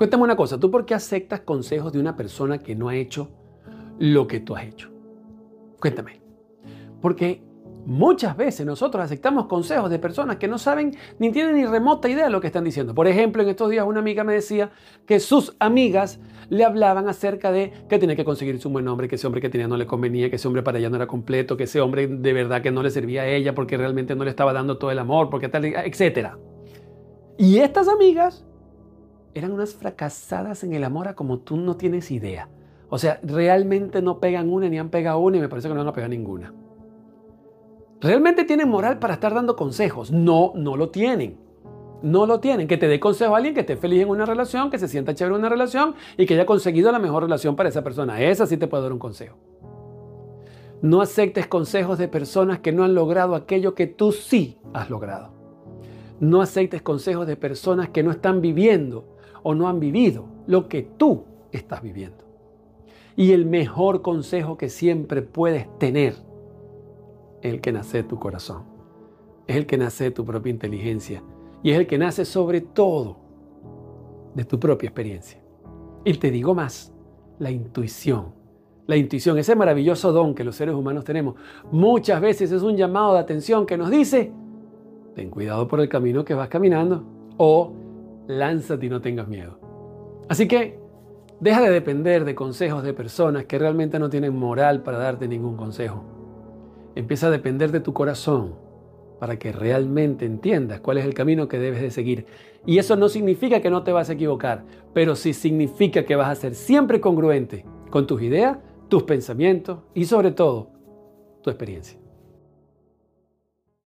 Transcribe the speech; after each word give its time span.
Cuéntame 0.00 0.22
una 0.22 0.34
cosa, 0.34 0.58
¿tú 0.58 0.70
por 0.70 0.86
qué 0.86 0.94
aceptas 0.94 1.40
consejos 1.40 1.92
de 1.92 2.00
una 2.00 2.16
persona 2.16 2.56
que 2.56 2.74
no 2.74 2.88
ha 2.88 2.96
hecho 2.96 3.28
lo 3.98 4.26
que 4.26 4.40
tú 4.40 4.56
has 4.56 4.64
hecho? 4.64 4.88
Cuéntame. 5.78 6.22
Porque 7.02 7.42
muchas 7.84 8.34
veces 8.34 8.64
nosotros 8.64 9.04
aceptamos 9.04 9.44
consejos 9.44 9.90
de 9.90 9.98
personas 9.98 10.36
que 10.36 10.48
no 10.48 10.56
saben 10.56 10.96
ni 11.18 11.30
tienen 11.30 11.54
ni 11.54 11.66
remota 11.66 12.08
idea 12.08 12.24
de 12.24 12.30
lo 12.30 12.40
que 12.40 12.46
están 12.46 12.64
diciendo. 12.64 12.94
Por 12.94 13.08
ejemplo, 13.08 13.42
en 13.42 13.50
estos 13.50 13.68
días 13.68 13.84
una 13.86 14.00
amiga 14.00 14.24
me 14.24 14.32
decía 14.32 14.70
que 15.04 15.20
sus 15.20 15.54
amigas 15.58 16.18
le 16.48 16.64
hablaban 16.64 17.06
acerca 17.06 17.52
de 17.52 17.70
que 17.86 17.98
tenía 17.98 18.16
que 18.16 18.24
conseguirse 18.24 18.68
un 18.68 18.72
buen 18.72 18.88
hombre, 18.88 19.06
que 19.06 19.16
ese 19.16 19.26
hombre 19.26 19.42
que 19.42 19.50
tenía 19.50 19.68
no 19.68 19.76
le 19.76 19.84
convenía, 19.84 20.30
que 20.30 20.36
ese 20.36 20.48
hombre 20.48 20.62
para 20.62 20.78
ella 20.78 20.88
no 20.88 20.96
era 20.96 21.06
completo, 21.06 21.58
que 21.58 21.64
ese 21.64 21.82
hombre 21.82 22.06
de 22.06 22.32
verdad 22.32 22.62
que 22.62 22.70
no 22.70 22.82
le 22.82 22.88
servía 22.88 23.20
a 23.20 23.26
ella 23.28 23.54
porque 23.54 23.76
realmente 23.76 24.14
no 24.14 24.24
le 24.24 24.30
estaba 24.30 24.54
dando 24.54 24.78
todo 24.78 24.90
el 24.92 24.98
amor, 24.98 25.28
porque 25.28 25.50
tal, 25.50 25.66
etc. 25.66 26.36
Y 27.36 27.58
estas 27.58 27.86
amigas 27.86 28.46
eran 29.34 29.52
unas 29.52 29.74
fracasadas 29.74 30.64
en 30.64 30.72
el 30.72 30.84
amor 30.84 31.08
a 31.08 31.14
como 31.14 31.38
tú 31.38 31.56
no 31.56 31.76
tienes 31.76 32.10
idea. 32.10 32.48
O 32.88 32.98
sea, 32.98 33.20
realmente 33.22 34.02
no 34.02 34.18
pegan 34.18 34.50
una 34.50 34.68
ni 34.68 34.78
han 34.78 34.90
pegado 34.90 35.20
una 35.20 35.36
y 35.36 35.40
me 35.40 35.48
parece 35.48 35.68
que 35.68 35.74
no 35.74 35.80
van 35.80 35.88
a 35.88 35.92
pegar 35.92 36.10
ninguna. 36.10 36.52
¿Realmente 38.00 38.44
tienen 38.44 38.68
moral 38.68 38.98
para 38.98 39.14
estar 39.14 39.34
dando 39.34 39.56
consejos? 39.56 40.10
No, 40.10 40.52
no 40.56 40.76
lo 40.76 40.88
tienen. 40.88 41.36
No 42.02 42.26
lo 42.26 42.40
tienen. 42.40 42.66
Que 42.66 42.78
te 42.78 42.88
dé 42.88 42.98
consejo 42.98 43.34
a 43.34 43.36
alguien 43.36 43.54
que 43.54 43.60
esté 43.60 43.76
feliz 43.76 44.02
en 44.02 44.08
una 44.08 44.24
relación, 44.24 44.70
que 44.70 44.78
se 44.78 44.88
sienta 44.88 45.14
chévere 45.14 45.34
en 45.34 45.40
una 45.40 45.50
relación 45.50 45.94
y 46.16 46.26
que 46.26 46.34
haya 46.34 46.46
conseguido 46.46 46.90
la 46.90 46.98
mejor 46.98 47.22
relación 47.22 47.56
para 47.56 47.68
esa 47.68 47.84
persona. 47.84 48.20
Esa 48.20 48.46
sí 48.46 48.56
te 48.56 48.66
puede 48.66 48.84
dar 48.84 48.92
un 48.92 48.98
consejo. 48.98 49.36
No 50.82 51.02
aceptes 51.02 51.46
consejos 51.46 51.98
de 51.98 52.08
personas 52.08 52.60
que 52.60 52.72
no 52.72 52.84
han 52.84 52.94
logrado 52.94 53.34
aquello 53.34 53.74
que 53.74 53.86
tú 53.86 54.12
sí 54.12 54.58
has 54.72 54.88
logrado. 54.88 55.34
No 56.20 56.40
aceptes 56.40 56.80
consejos 56.80 57.26
de 57.26 57.36
personas 57.36 57.90
que 57.90 58.02
no 58.02 58.10
están 58.10 58.40
viviendo 58.40 59.09
o 59.42 59.54
no 59.54 59.68
han 59.68 59.80
vivido 59.80 60.26
lo 60.46 60.68
que 60.68 60.82
tú 60.82 61.24
estás 61.52 61.82
viviendo. 61.82 62.24
Y 63.16 63.32
el 63.32 63.46
mejor 63.46 64.02
consejo 64.02 64.56
que 64.56 64.68
siempre 64.68 65.22
puedes 65.22 65.66
tener 65.78 66.14
es 67.42 67.52
el 67.52 67.60
que 67.60 67.72
nace 67.72 67.98
de 67.98 68.04
tu 68.04 68.18
corazón, 68.18 68.64
es 69.46 69.56
el 69.56 69.66
que 69.66 69.78
nace 69.78 70.04
de 70.04 70.10
tu 70.10 70.24
propia 70.24 70.50
inteligencia 70.50 71.22
y 71.62 71.70
es 71.70 71.78
el 71.78 71.86
que 71.86 71.98
nace 71.98 72.24
sobre 72.24 72.60
todo 72.60 73.16
de 74.34 74.44
tu 74.44 74.58
propia 74.58 74.88
experiencia. 74.88 75.40
Y 76.04 76.14
te 76.14 76.30
digo 76.30 76.54
más, 76.54 76.92
la 77.38 77.50
intuición. 77.50 78.38
La 78.86 78.96
intuición, 78.96 79.38
ese 79.38 79.54
maravilloso 79.54 80.12
don 80.12 80.34
que 80.34 80.42
los 80.42 80.56
seres 80.56 80.74
humanos 80.74 81.04
tenemos, 81.04 81.36
muchas 81.70 82.20
veces 82.20 82.50
es 82.50 82.62
un 82.62 82.76
llamado 82.76 83.14
de 83.14 83.20
atención 83.20 83.66
que 83.66 83.76
nos 83.76 83.90
dice, 83.90 84.32
ten 85.14 85.30
cuidado 85.30 85.68
por 85.68 85.80
el 85.80 85.88
camino 85.88 86.24
que 86.24 86.34
vas 86.34 86.48
caminando 86.48 87.04
o 87.36 87.72
lánzate 88.38 88.86
y 88.86 88.88
no 88.88 89.00
tengas 89.00 89.28
miedo. 89.28 89.58
Así 90.28 90.46
que 90.46 90.78
deja 91.40 91.60
de 91.60 91.70
depender 91.70 92.24
de 92.24 92.34
consejos 92.34 92.82
de 92.82 92.94
personas 92.94 93.46
que 93.46 93.58
realmente 93.58 93.98
no 93.98 94.10
tienen 94.10 94.36
moral 94.36 94.82
para 94.82 94.98
darte 94.98 95.28
ningún 95.28 95.56
consejo. 95.56 96.04
Empieza 96.94 97.28
a 97.28 97.30
depender 97.30 97.72
de 97.72 97.80
tu 97.80 97.92
corazón 97.92 98.54
para 99.18 99.38
que 99.38 99.52
realmente 99.52 100.24
entiendas 100.24 100.80
cuál 100.80 100.98
es 100.98 101.04
el 101.04 101.14
camino 101.14 101.46
que 101.46 101.58
debes 101.58 101.82
de 101.82 101.90
seguir. 101.90 102.26
Y 102.64 102.78
eso 102.78 102.96
no 102.96 103.08
significa 103.08 103.60
que 103.60 103.70
no 103.70 103.82
te 103.82 103.92
vas 103.92 104.08
a 104.08 104.14
equivocar, 104.14 104.64
pero 104.94 105.14
sí 105.14 105.34
significa 105.34 106.04
que 106.04 106.16
vas 106.16 106.30
a 106.30 106.40
ser 106.40 106.54
siempre 106.54 107.00
congruente 107.00 107.66
con 107.90 108.06
tus 108.06 108.22
ideas, 108.22 108.58
tus 108.88 109.02
pensamientos 109.02 109.80
y 109.94 110.06
sobre 110.06 110.32
todo 110.32 110.70
tu 111.42 111.50
experiencia. 111.50 111.99